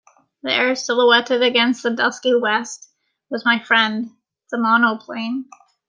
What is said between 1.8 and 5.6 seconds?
the dusky West was my friend, the monoplane.